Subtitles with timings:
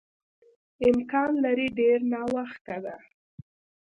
[0.89, 2.95] امکان لري ډېر ناوخته ده.